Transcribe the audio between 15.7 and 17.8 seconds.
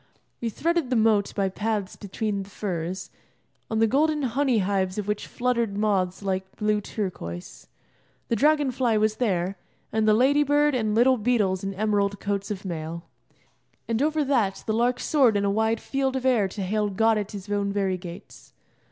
field of air to hail God at His own